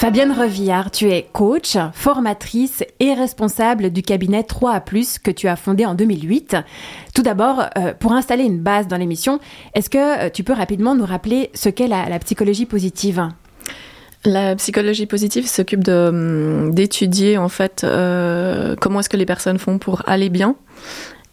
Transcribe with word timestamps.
Fabienne 0.00 0.32
Revillard, 0.32 0.90
tu 0.90 1.10
es 1.10 1.26
coach, 1.30 1.76
formatrice 1.92 2.82
et 3.00 3.12
responsable 3.12 3.90
du 3.90 4.00
cabinet 4.00 4.40
3A+, 4.40 5.20
que 5.22 5.30
tu 5.30 5.46
as 5.46 5.56
fondé 5.56 5.84
en 5.84 5.94
2008. 5.94 6.56
Tout 7.14 7.22
d'abord, 7.22 7.66
euh, 7.76 7.92
pour 7.92 8.12
installer 8.14 8.44
une 8.44 8.60
base 8.60 8.88
dans 8.88 8.96
l'émission, 8.96 9.40
est-ce 9.74 9.90
que 9.90 10.26
euh, 10.26 10.30
tu 10.30 10.42
peux 10.42 10.54
rapidement 10.54 10.94
nous 10.94 11.04
rappeler 11.04 11.50
ce 11.52 11.68
qu'est 11.68 11.86
la, 11.86 12.18
psychologie 12.18 12.64
positive? 12.64 13.28
La 14.24 14.56
psychologie 14.56 15.04
positive 15.04 15.46
s'occupe 15.46 15.86
hum, 15.86 16.74
d'étudier 16.74 17.36
en 17.36 17.50
fait 17.50 17.84
euh, 17.84 18.76
comment 18.80 19.00
est-ce 19.00 19.10
que 19.10 19.18
les 19.18 19.26
personnes 19.26 19.58
font 19.58 19.76
pour 19.76 20.02
aller 20.08 20.30
bien 20.30 20.56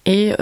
et 0.07 0.33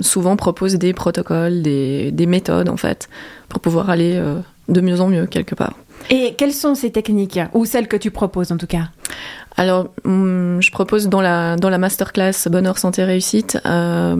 souvent 0.00 0.36
propose 0.36 0.74
des 0.74 0.94
protocoles, 0.94 1.60
des, 1.60 2.26
méthodes 2.26 2.68
en 2.68 2.76
fait 2.76 3.08
pour 3.48 3.60
pouvoir 3.60 3.90
aller 3.90 4.22
de 4.68 4.80
mieux 4.80 5.00
en 5.00 5.08
mieux 5.08 5.26
quelque 5.26 5.54
part. 5.54 5.74
Et 6.08 6.34
quelles 6.38 6.54
sont 6.54 6.74
ces 6.74 6.90
techniques, 6.90 7.38
ou 7.52 7.66
celles 7.66 7.88
que 7.88 7.96
tu 7.96 8.10
proposes 8.10 8.52
en 8.52 8.56
tout 8.56 8.66
cas? 8.66 8.88
Alors, 9.56 9.88
hum, 10.04 10.58
je 10.60 10.70
propose 10.70 11.08
dans 11.08 11.20
la, 11.20 11.56
dans 11.56 11.68
la 11.68 11.78
masterclass 11.78 12.48
Bonheur, 12.48 12.78
Santé, 12.78 13.04
Réussite 13.04 13.58
euh, 13.66 14.16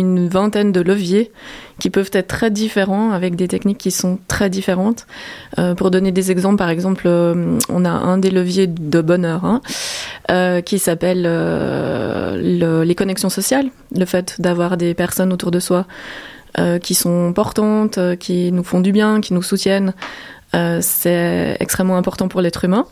une 0.00 0.28
vingtaine 0.28 0.72
de 0.72 0.80
leviers 0.80 1.32
qui 1.78 1.90
peuvent 1.90 2.10
être 2.12 2.28
très 2.28 2.50
différents 2.50 3.10
avec 3.10 3.36
des 3.36 3.48
techniques 3.48 3.78
qui 3.78 3.90
sont 3.90 4.18
très 4.28 4.50
différentes. 4.50 5.06
Euh, 5.58 5.74
pour 5.74 5.90
donner 5.90 6.12
des 6.12 6.30
exemples, 6.30 6.56
par 6.56 6.70
exemple, 6.70 7.04
euh, 7.06 7.58
on 7.68 7.84
a 7.84 7.90
un 7.90 8.18
des 8.18 8.30
leviers 8.30 8.66
de 8.66 9.00
bonheur 9.00 9.44
hein, 9.44 9.60
qui 10.62 10.78
s'appelle 10.78 11.22
les 11.22 12.94
connexions 12.94 13.30
sociales, 13.30 13.68
le 13.94 14.04
fait 14.04 14.40
d'avoir 14.40 14.76
des 14.76 14.94
personnes 14.94 15.32
autour 15.32 15.50
de 15.50 15.60
soi 15.60 15.86
euh, 16.58 16.78
qui 16.78 16.94
sont 16.94 17.34
portantes, 17.34 17.98
euh, 17.98 18.16
qui 18.16 18.50
nous 18.50 18.64
font 18.64 18.80
du 18.80 18.90
bien, 18.90 19.20
qui 19.20 19.34
nous 19.34 19.42
soutiennent. 19.42 19.92
Euh, 20.54 20.78
c'est 20.80 21.56
extrêmement 21.60 21.96
important 21.96 22.28
pour 22.28 22.40
l'être 22.40 22.64
humain. 22.64 22.86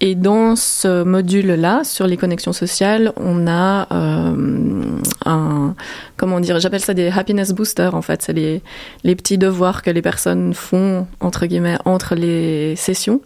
Et 0.00 0.14
dans 0.14 0.56
ce 0.56 1.04
module-là, 1.04 1.84
sur 1.84 2.06
les 2.06 2.16
connexions 2.16 2.52
sociales, 2.52 3.12
on 3.16 3.46
a 3.46 3.86
un, 3.90 5.74
comment 6.16 6.40
dire, 6.40 6.58
j'appelle 6.58 6.80
ça 6.80 6.92
des 6.92 7.08
happiness 7.08 7.52
boosters 7.52 7.94
en 7.94 8.02
fait. 8.02 8.20
C'est 8.22 8.32
les, 8.32 8.62
les 9.04 9.14
petits 9.14 9.38
devoirs 9.38 9.82
que 9.82 9.90
les 9.90 10.02
personnes 10.02 10.54
font, 10.54 11.06
entre 11.20 11.46
guillemets, 11.46 11.78
entre 11.84 12.16
les 12.16 12.74
sessions. 12.74 13.20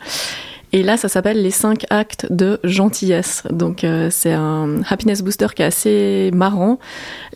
Et 0.72 0.82
là, 0.82 0.96
ça 0.96 1.08
s'appelle 1.08 1.42
les 1.42 1.50
cinq 1.50 1.86
actes 1.90 2.26
de 2.30 2.58
gentillesse. 2.64 3.44
Donc, 3.50 3.84
euh, 3.84 4.08
c'est 4.10 4.32
un 4.32 4.82
happiness 4.90 5.22
booster 5.22 5.46
qui 5.54 5.62
est 5.62 5.66
assez 5.66 6.30
marrant. 6.34 6.78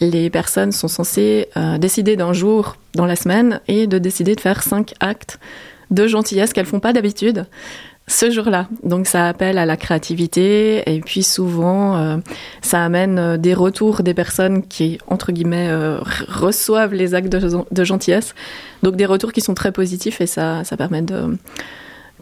Les 0.01 0.31
personnes 0.31 0.73
sont 0.73 0.89
censées 0.89 1.49
euh, 1.57 1.79
décider 1.79 2.17
d'un 2.17 2.33
jour 2.33 2.77
dans 2.95 3.07
la 3.07 3.17
semaine 3.17 3.61
et 3.69 3.87
de 3.87 3.99
décider 3.99 4.35
de 4.35 4.41
faire 4.41 4.63
cinq 4.63 4.95
actes 5.01 5.39
de 5.91 6.07
gentillesse 6.07 6.53
qu'elles 6.53 6.67
font 6.67 6.81
pas 6.81 6.93
d'habitude 6.93 7.47
ce 8.07 8.31
jour-là. 8.31 8.67
Donc 8.83 9.07
ça 9.07 9.29
appelle 9.29 9.57
à 9.57 9.67
la 9.67 9.77
créativité 9.77 10.83
et 10.93 11.01
puis 11.01 11.23
souvent 11.23 11.97
euh, 11.97 12.17
ça 12.61 12.85
amène 12.85 13.37
des 13.37 13.55
retours 13.55 14.03
des 14.03 14.15
personnes 14.15 14.67
qui 14.67 14.99
entre 15.07 15.31
guillemets 15.31 15.71
reçoivent 16.29 16.95
les 16.95 17.15
actes 17.15 17.29
de, 17.29 17.65
de, 17.71 17.85
gentillesse. 17.85 18.35
Donc 18.83 18.97
des 18.97 19.07
retours 19.07 19.33
qui 19.33 19.41
sont 19.41 19.55
très 19.55 19.71
positifs 19.71 20.21
et 20.21 20.27
ça 20.27 20.65
ça 20.65 20.77
permet 20.77 21.03
de 21.03 21.37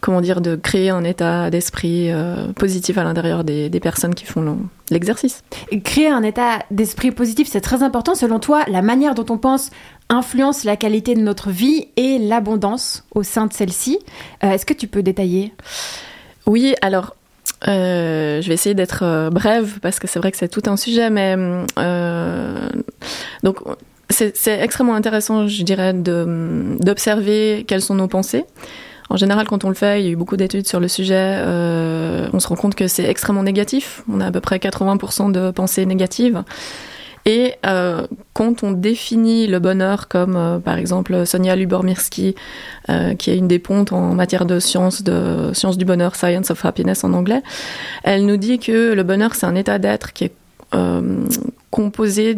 comment 0.01 0.21
dire, 0.21 0.41
de 0.41 0.55
créer 0.55 0.89
un 0.89 1.03
état 1.03 1.49
d'esprit 1.49 2.11
euh, 2.11 2.51
positif 2.53 2.97
à 2.97 3.03
l'intérieur 3.03 3.43
des, 3.43 3.69
personnes 3.79 4.15
qui 4.15 4.25
font 4.25 4.57
l'exercice. 4.89 5.43
Créer 5.83 6.09
un 6.09 6.23
état 6.23 6.59
d'esprit 6.71 7.11
positif, 7.11 7.47
c'est 7.49 7.61
très 7.61 7.83
important. 7.83 8.15
Selon 8.15 8.39
toi, 8.39 8.63
la 8.67 8.81
manière 8.81 9.15
dont 9.15 9.25
on 9.33 9.37
pense 9.37 9.71
influence 10.09 10.63
la 10.63 10.75
qualité 10.75 11.15
de 11.15 11.21
notre 11.21 11.49
vie 11.49 11.87
et 11.95 12.17
l'abondance 12.17 13.05
au 13.13 13.23
sein 13.23 13.45
de 13.45 13.53
celle-ci. 13.53 13.99
Euh, 14.43 14.51
est-ce 14.51 14.65
que 14.65 14.73
tu 14.73 14.87
peux 14.87 15.03
détailler? 15.03 15.53
Oui, 16.45 16.75
alors 16.81 17.15
euh, 17.67 18.41
je 18.41 18.47
vais 18.47 18.55
essayer 18.55 18.75
d'être 18.75 19.29
brève 19.29 19.79
parce 19.81 19.99
que 19.99 20.07
c'est 20.07 20.19
vrai 20.19 20.31
que 20.31 20.37
c'est 20.37 20.47
tout 20.47 20.63
un 20.65 20.77
sujet, 20.77 21.09
mais 21.09 21.35
donc 23.43 23.57
c'est 24.09 24.59
extrêmement 24.59 24.95
intéressant, 24.95 25.47
je 25.47 25.63
dirais, 25.63 25.93
d'observer 25.93 27.63
quelles 27.67 27.81
sont 27.81 27.95
nos 27.95 28.07
pensées. 28.07 28.45
En 29.09 29.17
général, 29.17 29.47
quand 29.47 29.63
on 29.65 29.69
le 29.69 29.75
fait, 29.75 30.01
il 30.01 30.05
y 30.05 30.09
a 30.09 30.11
eu 30.11 30.15
beaucoup 30.15 30.37
d'études 30.37 30.67
sur 30.67 30.79
le 30.79 30.87
sujet, 30.87 31.37
euh, 31.39 32.27
on 32.31 32.39
se 32.39 32.47
rend 32.47 32.55
compte 32.55 32.75
que 32.75 32.87
c'est 32.87 33.05
extrêmement 33.05 33.41
négatif. 33.41 34.03
On 34.07 34.21
a 34.21 34.27
à 34.27 34.31
peu 34.31 34.39
près 34.39 34.57
80% 34.57 35.31
de 35.31 35.49
pensées 35.49 35.85
négatives. 35.87 36.43
Et 37.25 37.55
euh, 37.65 38.05
quand 38.33 38.63
on 38.63 38.71
définit 38.71 39.47
le 39.47 39.59
bonheur 39.59 40.07
comme, 40.07 40.35
euh, 40.35 40.59
par 40.59 40.77
exemple, 40.77 41.25
Sonia 41.25 41.55
Lubomirski, 41.55 42.35
qui 43.17 43.31
est 43.31 43.37
une 43.37 43.47
des 43.47 43.59
pontes 43.59 43.91
en 43.91 44.13
matière 44.13 44.45
de 44.45 44.59
sciences, 44.59 45.03
de 45.03 45.51
sciences 45.53 45.77
du 45.77 45.85
bonheur, 45.85 46.15
Science 46.15 46.51
of 46.51 46.63
Happiness 46.63 47.03
en 47.03 47.13
anglais, 47.13 47.41
elle 48.03 48.25
nous 48.25 48.37
dit 48.37 48.59
que 48.59 48.93
le 48.93 49.03
bonheur, 49.03 49.35
c'est 49.35 49.45
un 49.45 49.55
état 49.55 49.79
d'être 49.79 50.13
qui 50.13 50.25
est 50.25 50.33
composé 51.71 52.35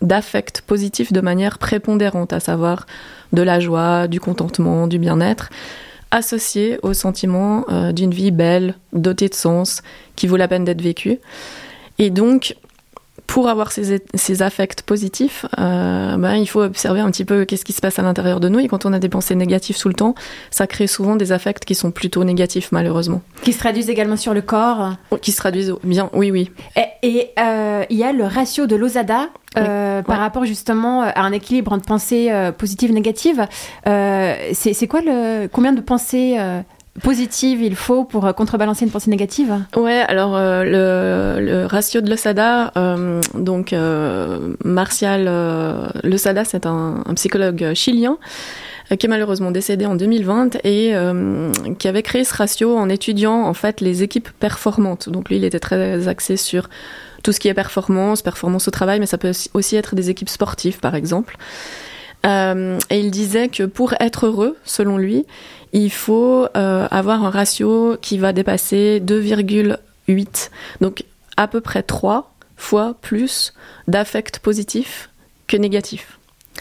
d'affects 0.00 0.62
positifs 0.62 1.12
de 1.12 1.20
manière 1.20 1.58
prépondérante, 1.58 2.32
à 2.32 2.40
savoir 2.40 2.86
de 3.32 3.42
la 3.42 3.58
joie, 3.58 4.06
du 4.06 4.20
contentement, 4.20 4.86
du 4.86 4.98
bien-être 4.98 5.50
associé 6.10 6.78
au 6.82 6.92
sentiment 6.92 7.64
euh, 7.68 7.92
d'une 7.92 8.12
vie 8.12 8.30
belle, 8.30 8.74
dotée 8.92 9.28
de 9.28 9.34
sens, 9.34 9.82
qui 10.16 10.26
vaut 10.26 10.36
la 10.36 10.48
peine 10.48 10.64
d'être 10.64 10.82
vécue. 10.82 11.18
Et 11.98 12.10
donc, 12.10 12.56
pour 13.26 13.48
avoir 13.48 13.72
ces, 13.72 14.02
ces 14.14 14.42
affects 14.42 14.82
positifs, 14.82 15.46
euh, 15.58 16.16
ben, 16.16 16.34
il 16.34 16.46
faut 16.46 16.62
observer 16.62 17.00
un 17.00 17.10
petit 17.10 17.24
peu 17.24 17.44
qu'est-ce 17.44 17.64
qui 17.64 17.72
se 17.72 17.80
passe 17.80 17.98
à 17.98 18.02
l'intérieur 18.02 18.40
de 18.40 18.48
nous. 18.48 18.58
Et 18.58 18.68
quand 18.68 18.86
on 18.86 18.92
a 18.92 18.98
des 18.98 19.08
pensées 19.08 19.34
négatives 19.34 19.78
tout 19.78 19.88
le 19.88 19.94
temps, 19.94 20.14
ça 20.50 20.66
crée 20.66 20.86
souvent 20.86 21.16
des 21.16 21.32
affects 21.32 21.64
qui 21.64 21.74
sont 21.74 21.90
plutôt 21.90 22.22
négatifs, 22.24 22.70
malheureusement. 22.70 23.22
Qui 23.42 23.52
se 23.52 23.58
traduisent 23.58 23.90
également 23.90 24.16
sur 24.16 24.34
le 24.34 24.42
corps 24.42 24.94
oh, 25.10 25.16
Qui 25.16 25.32
se 25.32 25.38
traduisent 25.38 25.74
bien, 25.82 26.10
oui, 26.12 26.30
oui. 26.30 26.50
Et, 27.02 27.30
euh, 27.38 27.84
il 27.90 27.96
y 27.96 28.04
a 28.04 28.12
le 28.12 28.24
ratio 28.24 28.66
de 28.66 28.76
l'osada 28.76 29.28
euh, 29.56 30.02
par 30.02 30.18
rapport 30.18 30.44
justement 30.44 31.02
à 31.02 31.20
un 31.20 31.32
équilibre 31.32 31.72
entre 31.72 31.86
pensées 31.86 32.30
positives 32.58 32.90
et 32.90 32.94
négatives. 32.94 33.46
c'est 33.84 34.86
quoi 34.88 35.00
le 35.00 35.48
combien 35.48 35.72
de 35.72 35.80
pensées 35.80 36.38
positive 37.02 37.62
il 37.62 37.74
faut 37.74 38.04
pour 38.04 38.26
euh, 38.26 38.32
contrebalancer 38.32 38.84
une 38.84 38.90
pensée 38.90 39.10
négative 39.10 39.52
Ouais, 39.76 40.04
alors 40.06 40.36
euh, 40.36 41.40
le, 41.40 41.66
ratio 41.66 42.00
de 42.00 42.10
l'OSADA, 42.10 42.72
euh, 42.76 43.20
donc 43.34 43.74
Martial 44.64 45.24
l'OSADA, 46.02 46.44
c'est 46.44 46.66
un, 46.66 47.02
psychologue 47.14 47.72
chilien 47.74 48.18
qui 48.98 49.06
est 49.06 49.08
malheureusement 49.08 49.50
décédé 49.50 49.86
en 49.86 49.94
2020 49.94 50.58
et 50.64 50.92
qui 51.78 51.88
avait 51.88 52.02
créé 52.02 52.22
ce 52.22 52.34
ratio 52.34 52.76
en 52.76 52.88
étudiant 52.88 53.42
en 53.44 53.54
fait 53.54 53.80
les 53.80 54.02
équipes 54.02 54.28
performantes. 54.38 55.08
Donc 55.08 55.30
lui, 55.30 55.36
il 55.36 55.44
était 55.44 55.58
très 55.58 56.06
axé 56.06 56.36
sur 56.36 56.68
tout 57.22 57.32
ce 57.32 57.40
qui 57.40 57.48
est 57.48 57.54
performance, 57.54 58.20
performance 58.20 58.68
au 58.68 58.70
travail, 58.70 59.00
mais 59.00 59.06
ça 59.06 59.16
peut 59.16 59.32
aussi 59.54 59.76
être 59.76 59.94
des 59.94 60.10
équipes 60.10 60.28
sportives 60.28 60.80
par 60.80 60.94
exemple. 60.94 61.38
Et 62.24 62.98
il 62.98 63.10
disait 63.10 63.48
que 63.48 63.64
pour 63.64 63.94
être 64.00 64.26
heureux, 64.26 64.56
selon 64.64 64.96
lui, 64.96 65.26
il 65.74 65.90
faut 65.90 66.46
euh, 66.56 66.86
avoir 66.90 67.24
un 67.24 67.30
ratio 67.30 67.96
qui 68.00 68.16
va 68.16 68.32
dépasser 68.32 69.02
2,8. 69.04 70.50
Donc 70.80 71.04
à 71.36 71.48
peu 71.48 71.60
près 71.60 71.82
3 71.82 72.32
fois 72.56 72.94
plus 73.02 73.52
d'affects 73.88 74.38
positifs 74.38 75.10
que 75.48 75.56
négatifs. 75.56 76.18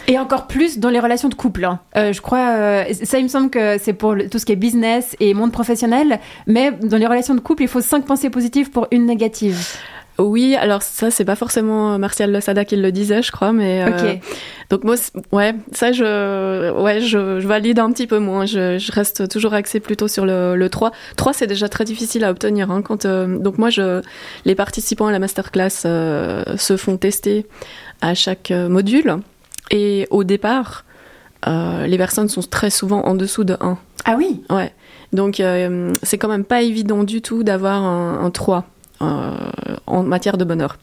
Et 0.07 0.17
encore 0.17 0.47
plus 0.47 0.79
dans 0.79 0.89
les 0.89 0.99
relations 0.99 1.29
de 1.29 1.35
couple. 1.35 1.63
Hein. 1.63 1.79
Euh, 1.95 2.11
je 2.11 2.21
crois, 2.21 2.55
euh, 2.57 2.85
ça 3.03 3.19
il 3.19 3.23
me 3.25 3.29
semble 3.29 3.51
que 3.51 3.77
c'est 3.77 3.93
pour 3.93 4.15
tout 4.31 4.39
ce 4.39 4.45
qui 4.45 4.51
est 4.51 4.57
business 4.57 5.15
et 5.19 5.35
monde 5.35 5.51
professionnel, 5.51 6.19
mais 6.47 6.71
dans 6.71 6.97
les 6.97 7.05
relations 7.05 7.35
de 7.35 7.39
couple, 7.39 7.61
il 7.61 7.67
faut 7.69 7.81
5 7.81 8.03
pensées 8.05 8.31
positives 8.31 8.71
pour 8.71 8.87
une 8.89 9.05
négative. 9.05 9.77
Oui, 10.23 10.55
alors 10.55 10.81
ça, 10.81 11.11
c'est 11.11 11.25
pas 11.25 11.35
forcément 11.35 11.99
Martial 11.99 12.31
Losada 12.31 12.63
qui 12.63 12.77
le 12.77 12.91
disait, 12.93 13.21
je 13.21 13.31
crois, 13.31 13.51
mais. 13.51 13.83
Euh, 13.83 14.15
donc 14.69 14.85
moi, 14.85 14.95
ouais, 15.33 15.53
ça, 15.73 15.91
je, 15.91 16.71
ouais, 16.71 17.01
je, 17.01 17.45
valide 17.45 17.79
un 17.79 17.91
petit 17.91 18.07
peu 18.07 18.19
moins. 18.19 18.45
Je, 18.45 18.91
reste 18.91 19.27
toujours 19.27 19.53
axée 19.53 19.81
plutôt 19.81 20.07
sur 20.07 20.25
le, 20.25 20.55
le 20.55 20.69
3. 20.69 20.91
3, 21.17 21.33
c'est 21.33 21.47
déjà 21.47 21.67
très 21.67 21.83
difficile 21.83 22.23
à 22.23 22.31
obtenir. 22.31 22.71
Hein, 22.71 22.81
quand, 22.81 23.05
euh, 23.05 23.37
donc 23.37 23.57
moi, 23.57 23.69
je, 23.69 24.01
les 24.45 24.55
participants 24.55 25.07
à 25.07 25.11
la 25.11 25.19
masterclass 25.19 25.83
euh, 25.85 26.43
se 26.57 26.77
font 26.77 26.95
tester 26.95 27.45
à 28.01 28.13
chaque 28.13 28.51
module. 28.51 29.17
Et 29.71 30.07
au 30.09 30.23
départ, 30.23 30.85
les 31.45 31.97
personnes 31.97 32.29
sont 32.29 32.43
très 32.43 32.69
souvent 32.69 33.01
en 33.01 33.15
dessous 33.15 33.43
de 33.43 33.57
1. 33.59 33.77
Ah 34.05 34.15
oui 34.17 34.41
Ouais. 34.49 34.73
Donc 35.11 35.41
c'est 36.01 36.17
quand 36.17 36.29
même 36.29 36.45
pas 36.45 36.61
évident 36.61 37.03
du 37.03 37.21
tout 37.21 37.43
d'avoir 37.43 37.83
un, 37.83 38.23
un 38.23 38.31
3. 38.31 38.65
Euh, 39.93 39.97
en 39.97 40.03
matière 40.03 40.37
de 40.37 40.43
bonheur. 40.45 40.77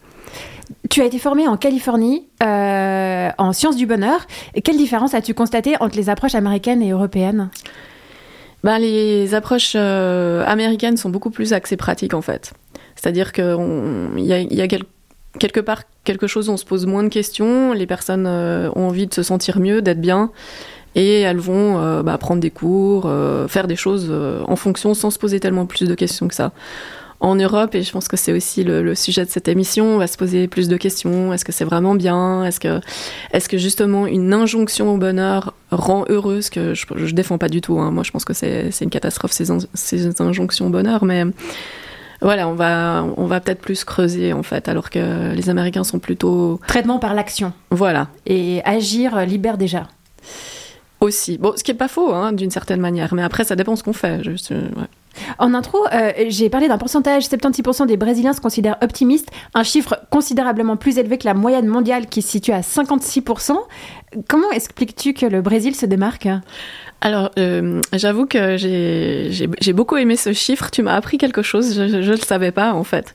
Tu 0.88 1.02
as 1.02 1.04
été 1.04 1.18
formée 1.18 1.46
en 1.48 1.56
Californie 1.56 2.26
euh, 2.42 3.28
en 3.38 3.52
sciences 3.52 3.76
du 3.76 3.86
bonheur. 3.86 4.26
quelle 4.64 4.76
différence 4.76 5.14
as-tu 5.14 5.34
constaté 5.34 5.74
entre 5.80 5.96
les 5.96 6.08
approches 6.08 6.34
américaines 6.34 6.82
et 6.82 6.90
européennes? 6.90 7.50
Ben, 8.62 8.78
Les 8.78 9.34
approches 9.34 9.72
euh, 9.76 10.44
américaines 10.46 10.96
sont 10.96 11.10
beaucoup 11.10 11.30
plus 11.30 11.52
axées 11.52 11.76
pratiques 11.76 12.14
en 12.14 12.22
fait. 12.22 12.52
C'est-à-dire 12.94 13.32
qu'il 13.32 13.44
y 14.18 14.32
a, 14.32 14.40
y 14.40 14.62
a 14.62 14.68
quelque 15.38 15.60
part 15.60 15.82
quelque 16.04 16.26
chose 16.26 16.48
où 16.48 16.52
on 16.52 16.56
se 16.56 16.64
pose 16.64 16.86
moins 16.86 17.02
de 17.02 17.08
questions, 17.08 17.72
les 17.72 17.86
personnes 17.86 18.26
ont 18.26 18.88
envie 18.88 19.06
de 19.06 19.14
se 19.14 19.22
sentir 19.22 19.58
mieux, 19.58 19.80
d'être 19.80 20.00
bien, 20.00 20.30
et 20.94 21.20
elles 21.20 21.38
vont 21.38 22.02
bah, 22.02 22.18
prendre 22.18 22.40
des 22.40 22.50
cours, 22.50 23.10
faire 23.48 23.66
des 23.66 23.76
choses 23.76 24.12
en 24.46 24.56
fonction 24.56 24.92
sans 24.92 25.10
se 25.10 25.18
poser 25.18 25.40
tellement 25.40 25.66
plus 25.66 25.88
de 25.88 25.94
questions 25.94 26.26
que 26.28 26.34
ça 26.34 26.52
en 27.20 27.34
Europe, 27.34 27.74
et 27.74 27.82
je 27.82 27.92
pense 27.92 28.08
que 28.08 28.16
c'est 28.16 28.32
aussi 28.32 28.64
le, 28.64 28.94
sujet 28.94 29.24
de 29.24 29.30
cette 29.30 29.46
émission, 29.48 29.84
on 29.84 29.98
va 29.98 30.06
se 30.06 30.16
poser 30.16 30.48
plus 30.48 30.68
de 30.68 30.76
questions. 30.76 31.32
Est-ce 31.32 31.44
que 31.44 31.52
c'est 31.52 31.64
vraiment 31.64 31.94
bien? 31.94 32.44
Est-ce 32.44 32.58
que, 32.60 32.80
est 33.32 33.46
que 33.46 33.58
justement 33.58 34.06
une 34.06 34.32
injonction 34.32 34.94
au 34.94 34.96
bonheur 34.96 35.54
rend 35.70 36.04
heureuse 36.08 36.48
Que 36.48 36.74
je, 36.74 36.86
je 36.96 37.14
défends 37.14 37.38
pas 37.38 37.48
du 37.48 37.60
tout. 37.60 37.78
Hein. 37.78 37.90
Moi, 37.90 38.02
je 38.04 38.10
pense 38.10 38.24
que 38.24 38.32
c'est 38.32 38.70
une 38.80 38.90
catastrophe 38.90 39.32
ces, 39.32 39.46
ces 39.74 40.20
injonctions 40.20 40.66
au 40.66 40.70
bonheur, 40.70 41.04
mais 41.04 41.24
voilà, 42.22 42.48
on 42.48 42.54
va, 42.54 43.06
on 43.16 43.26
va 43.26 43.40
peut-être 43.40 43.60
plus 43.60 43.84
creuser 43.84 44.32
en 44.32 44.42
fait, 44.42 44.68
alors 44.68 44.90
que 44.90 45.34
les 45.34 45.48
Américains 45.48 45.84
sont 45.84 45.98
plutôt 45.98 46.60
traitement 46.66 46.98
par 46.98 47.14
l'action. 47.14 47.52
Voilà. 47.70 48.08
Et 48.26 48.62
agir 48.64 49.24
libère 49.26 49.58
déjà. 49.58 49.88
Aussi. 51.00 51.38
Bon, 51.38 51.54
ce 51.56 51.64
qui 51.64 51.70
est 51.70 51.74
pas 51.74 51.88
faux, 51.88 52.12
hein, 52.12 52.32
d'une 52.32 52.50
certaine 52.50 52.80
manière, 52.80 53.14
mais 53.14 53.22
après, 53.22 53.44
ça 53.44 53.56
dépend 53.56 53.74
ce 53.74 53.82
qu'on 53.82 53.94
fait. 53.94 54.22
Je, 54.22 54.30
ouais. 54.54 54.86
En 55.38 55.54
intro, 55.54 55.78
euh, 55.92 56.12
j'ai 56.28 56.48
parlé 56.50 56.68
d'un 56.68 56.78
pourcentage, 56.78 57.24
76% 57.24 57.86
des 57.86 57.96
Brésiliens 57.96 58.32
se 58.32 58.40
considèrent 58.40 58.78
optimistes, 58.82 59.30
un 59.54 59.62
chiffre 59.62 60.00
considérablement 60.10 60.76
plus 60.76 60.98
élevé 60.98 61.18
que 61.18 61.26
la 61.26 61.34
moyenne 61.34 61.66
mondiale 61.66 62.06
qui 62.06 62.22
se 62.22 62.28
situe 62.28 62.52
à 62.52 62.60
56%. 62.60 63.56
Comment 64.28 64.50
expliques-tu 64.50 65.14
que 65.14 65.26
le 65.26 65.40
Brésil 65.40 65.76
se 65.76 65.86
démarque? 65.86 66.28
Alors, 67.02 67.30
euh, 67.38 67.80
j'avoue 67.94 68.26
que 68.26 68.56
j'ai 68.58 69.72
beaucoup 69.72 69.96
aimé 69.96 70.16
ce 70.16 70.32
chiffre. 70.32 70.70
Tu 70.70 70.82
m'as 70.82 70.94
appris 70.94 71.16
quelque 71.16 71.42
chose, 71.42 71.74
je 71.74 71.82
ne 71.82 72.10
le 72.10 72.16
savais 72.16 72.50
pas 72.50 72.74
en 72.74 72.84
fait. 72.84 73.14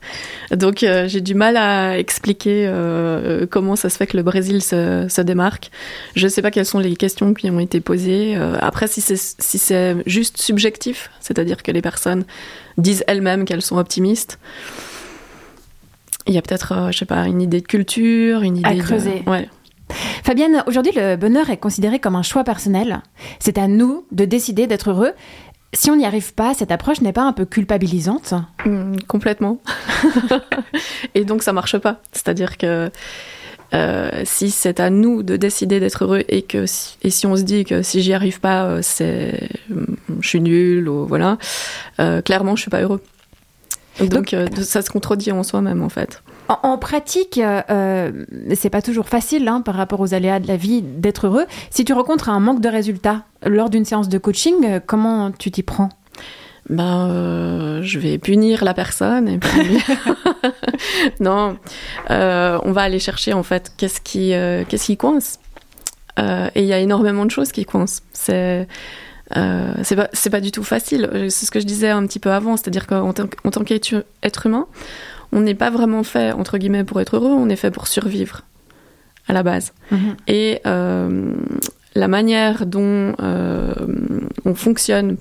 Donc, 0.50 0.82
euh, 0.82 1.06
j'ai 1.06 1.20
du 1.20 1.34
mal 1.34 1.56
à 1.56 1.98
expliquer 1.98 2.66
euh, 2.66 3.46
comment 3.48 3.76
ça 3.76 3.90
se 3.90 3.96
fait 3.96 4.06
que 4.06 4.16
le 4.16 4.22
Brésil 4.22 4.62
se, 4.62 5.06
se 5.08 5.20
démarque. 5.20 5.70
Je 6.16 6.24
ne 6.24 6.28
sais 6.30 6.42
pas 6.42 6.50
quelles 6.50 6.66
sont 6.66 6.80
les 6.80 6.96
questions 6.96 7.32
qui 7.34 7.50
ont 7.50 7.60
été 7.60 7.80
posées. 7.80 8.36
après, 8.60 8.88
si 8.88 9.00
c'est 9.00 9.16
si 9.16 9.74
juste 10.06 10.38
subjectif, 10.38 11.10
c'est-à-dire 11.20 11.62
que 11.62 11.70
les 11.70 11.82
personnes 11.82 12.24
disent 12.78 13.04
elles-mêmes 13.06 13.44
qu'elles 13.44 13.62
sont 13.62 13.76
optimistes, 13.76 14.38
il 16.26 16.34
y 16.34 16.38
a 16.38 16.42
peut-être, 16.42 16.88
je 16.90 16.98
sais 16.98 17.04
pas, 17.04 17.26
une 17.26 17.40
idée 17.40 17.60
de 17.60 17.66
culture, 17.66 18.42
une 18.42 18.56
idée 18.56 18.68
à 18.68 18.74
creuser. 18.74 19.22
Ouais. 19.28 19.48
Fabienne, 20.26 20.64
aujourd'hui, 20.66 20.90
le 20.90 21.14
bonheur 21.14 21.50
est 21.50 21.56
considéré 21.56 22.00
comme 22.00 22.16
un 22.16 22.24
choix 22.24 22.42
personnel. 22.42 23.00
C'est 23.38 23.58
à 23.58 23.68
nous 23.68 24.04
de 24.10 24.24
décider 24.24 24.66
d'être 24.66 24.90
heureux. 24.90 25.12
Si 25.72 25.88
on 25.88 25.94
n'y 25.94 26.04
arrive 26.04 26.34
pas, 26.34 26.52
cette 26.52 26.72
approche 26.72 27.00
n'est 27.00 27.12
pas 27.12 27.22
un 27.22 27.32
peu 27.32 27.44
culpabilisante 27.44 28.34
hmm, 28.64 28.96
Complètement. 29.06 29.60
et 31.14 31.24
donc 31.24 31.44
ça 31.44 31.52
marche 31.52 31.78
pas. 31.78 32.00
C'est-à-dire 32.10 32.56
que 32.56 32.90
euh, 33.72 34.10
si 34.24 34.50
c'est 34.50 34.80
à 34.80 34.90
nous 34.90 35.22
de 35.22 35.36
décider 35.36 35.78
d'être 35.78 36.02
heureux 36.02 36.24
et 36.28 36.42
que 36.42 36.66
si, 36.66 36.96
et 37.02 37.10
si 37.10 37.28
on 37.28 37.36
se 37.36 37.42
dit 37.42 37.64
que 37.64 37.82
si 37.82 38.02
j'y 38.02 38.12
arrive 38.12 38.40
pas, 38.40 38.64
euh, 38.64 38.80
c'est 38.82 39.48
je 40.18 40.26
suis 40.26 40.40
nul 40.40 40.88
ou 40.88 41.06
voilà, 41.06 41.38
euh, 42.00 42.20
clairement 42.20 42.56
je 42.56 42.62
suis 42.62 42.70
pas 42.70 42.80
heureux. 42.80 43.00
Donc, 44.00 44.34
ça 44.60 44.82
se 44.82 44.90
contredit 44.90 45.30
en 45.30 45.44
soi-même 45.44 45.84
en 45.84 45.88
fait. 45.88 46.20
En, 46.48 46.78
pratique, 46.78 47.38
euh, 47.38 47.62
euh, 47.70 48.24
c'est 48.54 48.70
pas 48.70 48.82
toujours 48.82 49.08
facile 49.08 49.48
hein, 49.48 49.62
par 49.62 49.74
rapport 49.74 50.00
aux 50.00 50.14
aléas 50.14 50.38
de 50.38 50.46
la 50.46 50.56
vie 50.56 50.80
d'être 50.82 51.26
heureux. 51.26 51.46
Si 51.70 51.84
tu 51.84 51.92
rencontres 51.92 52.28
un 52.28 52.38
manque 52.38 52.60
de 52.60 52.68
résultats 52.68 53.24
lors 53.44 53.68
d'une 53.68 53.84
séance 53.84 54.08
de 54.08 54.18
coaching, 54.18 54.54
euh, 54.64 54.80
comment 54.84 55.32
tu 55.32 55.50
t'y 55.50 55.64
prends? 55.64 55.88
Ben, 56.68 57.80
je 57.82 57.98
vais 57.98 58.18
punir 58.18 58.64
la 58.64 58.74
personne 58.74 59.28
et 59.28 59.38
puis 59.38 59.78
non, 61.20 61.56
on 62.10 62.72
va 62.72 62.82
aller 62.82 62.98
chercher 62.98 63.32
en 63.32 63.44
fait 63.44 63.72
qu'est-ce 63.76 64.00
qui 64.00 64.30
qu'est-ce 64.68 64.86
qui 64.86 64.96
coince. 64.96 65.38
et 66.18 66.50
il 66.56 66.64
y 66.64 66.72
a 66.72 66.80
énormément 66.80 67.24
de 67.24 67.30
choses 67.30 67.52
qui 67.52 67.64
coincent. 67.64 68.02
C'est 68.12 68.66
c'est 69.32 69.96
pas 69.96 70.08
pas 70.30 70.40
du 70.40 70.50
tout 70.50 70.64
facile. 70.64 71.08
C'est 71.30 71.46
ce 71.46 71.52
que 71.52 71.60
je 71.60 71.66
disais 71.66 71.90
un 71.90 72.04
petit 72.04 72.18
peu 72.18 72.32
avant, 72.32 72.56
c'est-à-dire 72.56 72.88
qu'en 72.88 73.12
tant 73.12 73.64
qu'être 73.64 74.46
humain, 74.46 74.66
on 75.32 75.40
n'est 75.40 75.54
pas 75.54 75.70
vraiment 75.70 76.02
fait, 76.02 76.32
entre 76.32 76.58
guillemets, 76.58 76.84
pour 76.84 77.00
être 77.00 77.16
heureux, 77.16 77.30
on 77.30 77.48
est 77.48 77.56
fait 77.56 77.70
pour 77.70 77.86
survivre, 77.86 78.42
à 79.28 79.32
la 79.32 79.42
base. 79.42 79.72
Mhm. 79.90 80.16
Et 80.28 80.60
euh, 80.66 81.34
la 81.94 82.08
manière 82.08 82.66
dont 82.66 83.14
euh, 83.20 83.72
on 84.44 84.54
fonctionne 84.54 85.16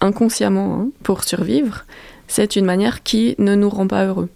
inconsciemment 0.00 0.80
hein, 0.80 0.88
pour 1.02 1.24
survivre, 1.24 1.84
c'est 2.28 2.56
une 2.56 2.64
manière 2.64 3.02
qui 3.02 3.34
ne 3.38 3.54
nous 3.54 3.68
rend 3.68 3.86
pas 3.86 4.04
heureux. 4.04 4.28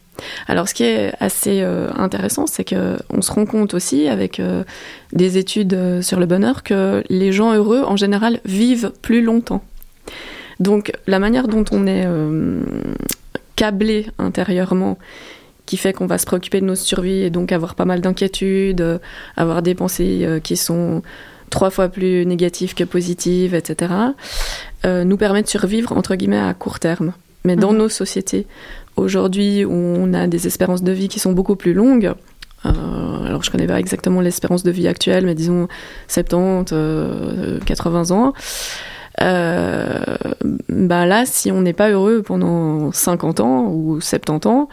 Alors, 0.49 0.69
ce 0.69 0.75
qui 0.75 0.85
est 0.85 1.15
assez 1.19 1.63
euh, 1.63 1.91
intéressant, 1.97 2.47
c'est 2.47 2.65
que 2.65 2.99
on 3.09 3.23
se 3.23 3.33
rend 3.33 3.47
compte 3.47 3.73
aussi, 3.73 4.07
avec 4.07 4.41
des 5.13 5.39
études 5.39 6.03
sur 6.03 6.21
le 6.21 6.27
bonheur, 6.27 6.63
que 6.63 7.03
les 7.09 7.33
gens 7.33 7.55
heureux, 7.55 7.83
en 7.87 7.97
général, 7.97 8.41
vivent 8.45 8.93
plus 9.01 9.23
longtemps. 9.23 9.65
Donc, 10.61 10.93
la 11.07 11.19
manière 11.19 11.49
dont 11.49 11.65
on 11.73 11.87
est 11.87 12.07
câblé 13.61 14.07
intérieurement 14.19 14.97
qui 15.67 15.77
fait 15.77 15.93
qu'on 15.93 16.07
va 16.07 16.17
se 16.17 16.25
préoccuper 16.25 16.63
de 16.63 16.65
nos 16.65 16.75
survies 16.75 17.25
et 17.25 17.29
donc 17.29 17.53
avoir 17.53 17.75
pas 17.75 17.85
mal 17.85 18.01
d'inquiétudes, 18.01 18.99
avoir 19.37 19.61
des 19.61 19.75
pensées 19.75 20.21
euh, 20.23 20.41
qui 20.41 20.57
sont 20.57 21.03
trois 21.51 21.69
fois 21.69 21.91
plus 21.91 22.25
négatives 22.25 22.75
que 22.75 22.85
positives, 22.85 23.55
etc., 23.55 23.93
euh, 24.87 25.05
nous 25.05 25.19
permet 25.19 25.43
de 25.43 25.49
survivre, 25.49 25.93
entre 25.93 26.15
guillemets, 26.15 26.41
à 26.41 26.55
court 26.55 26.81
terme. 26.81 27.13
Mais 27.45 27.55
dans 27.55 27.73
mhm. 27.73 27.79
nos 27.81 27.89
sociétés, 27.91 28.47
aujourd'hui, 28.97 29.67
où 29.67 29.75
on 29.75 30.15
a 30.15 30.27
des 30.27 30.47
espérances 30.47 30.83
de 30.83 30.93
vie 30.93 31.09
qui 31.09 31.19
sont 31.19 31.33
beaucoup 31.33 31.57
plus 31.57 31.75
longues, 31.75 32.15
euh, 32.65 33.27
alors 33.27 33.43
je 33.43 33.51
connais 33.51 33.67
pas 33.67 33.79
exactement 33.79 34.23
l'espérance 34.23 34.63
de 34.63 34.71
vie 34.71 34.89
actuelle, 34.89 35.27
mais 35.27 35.35
disons 35.35 35.69
70, 36.09 36.73
80 37.67 38.11
ans, 38.11 38.29
euh, 38.29 38.33
bah 39.19 41.07
là, 41.07 41.27
si 41.27 41.51
on 41.53 41.63
n'est 41.63 41.73
pas 41.73 41.91
heureux 41.91 42.23
pendant 42.23 42.93
50 42.93 43.41
ans 43.41 43.67
ou 43.67 44.01
70 44.01 44.49
ans, 44.49 44.69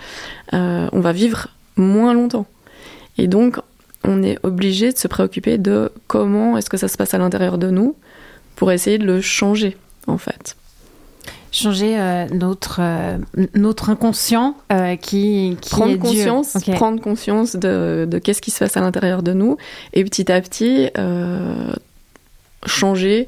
euh, 0.53 0.87
on 0.91 0.99
va 0.99 1.11
vivre 1.11 1.47
moins 1.75 2.13
longtemps. 2.13 2.45
Et 3.17 3.27
donc, 3.27 3.57
on 4.03 4.23
est 4.23 4.37
obligé 4.43 4.91
de 4.91 4.97
se 4.97 5.07
préoccuper 5.07 5.57
de 5.57 5.91
comment 6.07 6.57
est-ce 6.57 6.69
que 6.69 6.77
ça 6.77 6.87
se 6.87 6.97
passe 6.97 7.13
à 7.13 7.17
l'intérieur 7.17 7.57
de 7.57 7.69
nous 7.69 7.95
pour 8.55 8.71
essayer 8.71 8.97
de 8.97 9.05
le 9.05 9.21
changer, 9.21 9.77
en 10.07 10.17
fait. 10.17 10.55
Changer 11.51 11.99
euh, 11.99 12.27
notre 12.33 12.81
notre 13.55 13.89
inconscient 13.89 14.55
qui, 15.01 15.57
qui 15.61 15.69
prendre 15.69 15.97
conscience 15.97 16.57
prendre 16.73 17.01
conscience 17.01 17.55
de, 17.55 18.05
de 18.09 18.19
qu'est-ce 18.19 18.41
qui 18.41 18.51
se 18.51 18.59
passe 18.59 18.75
à 18.77 18.81
l'intérieur 18.81 19.23
de 19.23 19.33
nous 19.33 19.57
et 19.93 20.03
petit 20.03 20.31
à 20.31 20.41
petit 20.41 20.89
changer 22.65 23.27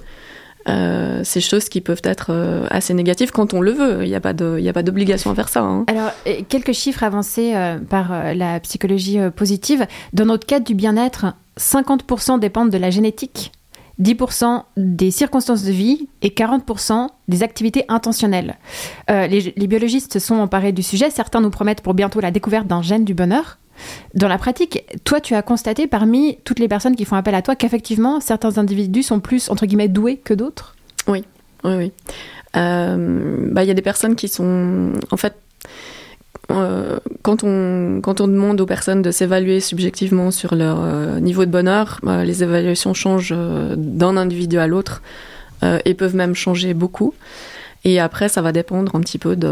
euh, 0.67 1.21
ces 1.23 1.41
choses 1.41 1.69
qui 1.69 1.81
peuvent 1.81 2.01
être 2.03 2.27
euh, 2.31 2.67
assez 2.69 2.93
négatives 2.93 3.31
quand 3.31 3.53
on 3.53 3.61
le 3.61 3.71
veut. 3.71 4.03
Il 4.03 4.09
n'y 4.09 4.15
a 4.15 4.19
pas 4.19 4.33
d'obligation 4.33 5.31
à 5.31 5.35
faire 5.35 5.49
ça. 5.49 5.61
Hein. 5.61 5.85
Alors, 5.87 6.11
quelques 6.49 6.73
chiffres 6.73 7.03
avancés 7.03 7.53
euh, 7.55 7.77
par 7.79 8.33
la 8.35 8.59
psychologie 8.59 9.19
positive. 9.35 9.87
Dans 10.13 10.25
notre 10.25 10.45
cadre 10.45 10.65
du 10.65 10.75
bien-être, 10.75 11.33
50% 11.57 12.39
dépendent 12.39 12.69
de 12.69 12.77
la 12.77 12.89
génétique, 12.89 13.51
10% 14.01 14.63
des 14.77 15.11
circonstances 15.11 15.63
de 15.63 15.71
vie 15.71 16.07
et 16.21 16.29
40% 16.29 17.07
des 17.27 17.43
activités 17.43 17.85
intentionnelles. 17.89 18.57
les, 19.09 19.53
les 19.55 19.67
biologistes 19.67 20.13
se 20.13 20.19
sont 20.19 20.35
emparés 20.35 20.71
du 20.71 20.83
sujet. 20.83 21.09
Certains 21.09 21.41
nous 21.41 21.49
promettent 21.49 21.81
pour 21.81 21.93
bientôt 21.93 22.19
la 22.19 22.31
découverte 22.31 22.67
d'un 22.67 22.81
gène 22.81 23.05
du 23.05 23.13
bonheur. 23.13 23.58
Dans 24.13 24.27
la 24.27 24.37
pratique, 24.37 24.83
toi, 25.03 25.21
tu 25.21 25.35
as 25.35 25.41
constaté 25.41 25.87
parmi 25.87 26.37
toutes 26.43 26.59
les 26.59 26.67
personnes 26.67 26.95
qui 26.95 27.05
font 27.05 27.15
appel 27.15 27.35
à 27.35 27.41
toi 27.41 27.55
qu'effectivement, 27.55 28.19
certains 28.19 28.57
individus 28.57 29.03
sont 29.03 29.19
plus, 29.19 29.49
entre 29.49 29.65
guillemets, 29.65 29.87
doués 29.87 30.17
que 30.17 30.33
d'autres? 30.33 30.75
Oui, 31.07 31.23
oui, 31.63 31.73
oui. 31.75 31.91
Euh, 32.55 33.47
bah, 33.51 33.63
il 33.63 33.67
y 33.67 33.71
a 33.71 33.75
des 33.75 33.81
personnes 33.81 34.15
qui 34.15 34.27
sont, 34.27 34.93
en 35.11 35.17
fait, 35.17 35.35
euh, 36.51 36.99
quand, 37.21 37.43
on, 37.43 38.01
quand 38.01 38.21
on 38.21 38.27
demande 38.27 38.59
aux 38.59 38.65
personnes 38.65 39.01
de 39.01 39.11
s'évaluer 39.11 39.59
subjectivement 39.59 40.31
sur 40.31 40.55
leur 40.55 40.79
euh, 40.81 41.19
niveau 41.19 41.45
de 41.45 41.51
bonheur, 41.51 41.99
les 42.03 42.43
évaluations 42.43 42.93
changent 42.93 43.35
d'un 43.77 44.17
individu 44.17 44.57
à 44.57 44.67
l'autre 44.67 45.01
et 45.85 45.93
peuvent 45.93 46.15
même 46.15 46.35
changer 46.35 46.73
beaucoup. 46.73 47.13
Et 47.83 47.99
après, 47.99 48.29
ça 48.29 48.41
va 48.41 48.51
dépendre 48.51 48.95
un 48.95 49.01
petit 49.01 49.17
peu 49.17 49.35
de 49.35 49.47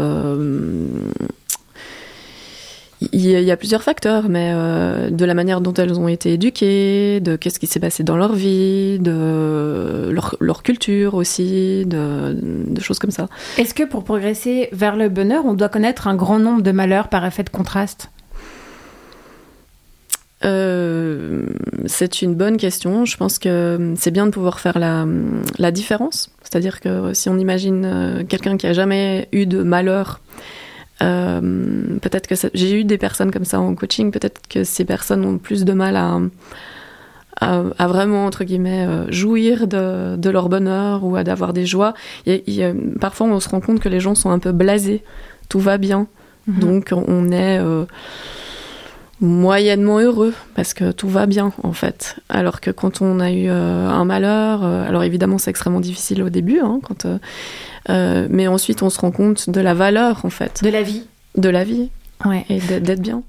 il 3.00 3.20
y, 3.20 3.50
a 3.52 3.56
plusieurs 3.56 3.82
facteurs, 3.82 4.28
mais 4.28 4.50
euh, 4.52 5.10
de 5.10 5.24
la 5.24 5.34
manière 5.34 5.60
dont 5.60 5.72
elles 5.74 6.00
ont 6.00 6.08
été 6.08 6.32
éduquées, 6.32 7.20
de 7.20 7.36
qu'est-ce 7.36 7.60
qui 7.60 7.68
s'est 7.68 7.78
passé 7.78 8.02
dans 8.02 8.16
leur 8.16 8.32
vie, 8.32 8.98
de 8.98 10.10
leur, 10.10 10.62
culture 10.64 11.14
aussi, 11.14 11.86
de, 11.86 12.34
choses 12.80 12.98
comme 12.98 13.12
ça. 13.12 13.28
Est-ce 13.56 13.72
que 13.72 13.84
pour 13.84 14.02
progresser 14.02 14.68
vers 14.72 14.96
le 14.96 15.08
bonheur, 15.08 15.44
on 15.46 15.54
doit 15.54 15.68
connaître 15.68 16.08
un 16.08 16.16
grand 16.16 16.40
nombre 16.40 16.62
de 16.62 16.72
malheurs 16.72 17.08
par 17.08 17.24
effet 17.24 17.44
de 17.44 17.50
contraste? 17.50 18.10
Euh, 20.44 21.46
c'est 21.86 22.22
une 22.22 22.34
bonne 22.34 22.56
question. 22.56 23.04
Je 23.04 23.16
pense 23.16 23.38
que 23.38 23.94
c'est 23.96 24.10
bien 24.10 24.26
de 24.26 24.30
pouvoir 24.30 24.58
faire 24.58 24.78
la, 24.78 25.06
la 25.58 25.70
différence. 25.70 26.30
C'est-à-dire 26.42 26.80
que 26.80 27.12
si 27.12 27.28
on 27.28 27.38
imagine 27.38 27.84
euh, 27.84 28.24
quelqu'un 28.24 28.56
qui 28.56 28.66
a 28.66 28.72
jamais 28.72 29.28
eu 29.30 29.46
de 29.46 29.62
malheur 29.62 30.20
euh, 31.02 31.98
peut-être 32.00 32.26
que 32.26 32.34
j'ai 32.54 32.80
eu 32.80 32.84
des 32.84 32.98
personnes 32.98 33.30
comme 33.30 33.44
ça 33.44 33.60
en 33.60 33.74
coaching, 33.74 34.10
peut-être 34.10 34.40
que 34.48 34.64
ces 34.64 34.84
personnes 34.84 35.24
ont 35.24 35.38
plus 35.38 35.64
de 35.64 35.72
mal 35.72 35.96
à, 35.96 36.18
à, 37.40 37.86
vraiment, 37.86 38.26
entre 38.26 38.44
guillemets, 38.44 38.86
euh, 38.86 39.10
jouir 39.10 39.68
de, 39.68 40.16
de, 40.16 40.30
leur 40.30 40.48
bonheur 40.48 41.04
ou 41.04 41.16
à 41.16 41.24
d'avoir 41.24 41.52
des 41.52 41.66
joies. 41.66 41.94
Et, 42.26 42.42
parfois, 43.00 43.28
on 43.28 43.40
se 43.40 43.48
rend 43.48 43.60
compte 43.60 43.80
que 43.80 43.88
les 43.88 44.00
gens 44.00 44.14
sont 44.14 44.30
un 44.30 44.38
peu 44.38 44.52
blasés. 44.52 45.02
Tout 45.48 45.60
va 45.60 45.78
bien. 45.78 46.08
Mhm. 46.46 46.58
Donc, 46.58 46.92
on 46.92 47.30
est 47.30 47.58
euh, 47.60 47.84
moyennement 49.20 49.98
heureux 49.98 50.34
parce 50.54 50.74
que 50.74 50.92
tout 50.92 51.08
va 51.08 51.26
bien, 51.26 51.52
en 51.62 51.72
fait. 51.72 52.16
Alors 52.28 52.60
que 52.60 52.70
quand 52.70 53.02
on 53.02 53.20
a 53.20 53.30
eu 53.30 53.48
euh, 53.48 53.88
un 53.88 54.04
malheur, 54.04 54.62
alors 54.64 55.02
évidemment, 55.02 55.38
c'est 55.38 55.50
extrêmement 55.50 55.80
difficile 55.80 56.22
au 56.22 56.30
début, 56.30 56.60
hein, 56.60 56.80
quand, 56.82 57.06
mais 57.88 58.48
ensuite, 58.48 58.82
on 58.82 58.90
se 58.90 59.00
rend 59.00 59.10
compte 59.10 59.50
de 59.50 59.60
la 59.60 59.74
valeur, 59.74 60.24
en 60.24 60.30
fait. 60.30 60.62
De 60.62 60.70
la 60.70 60.82
vie. 60.82 61.04
De 61.36 61.48
la 61.48 61.64
vie. 61.64 61.90
Ouais. 62.24 62.44
Et 62.48 62.58
d'être 62.60 63.00
bien. 63.00 63.22